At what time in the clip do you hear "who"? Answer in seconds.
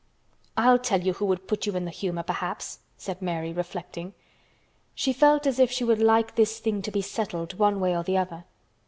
1.13-1.27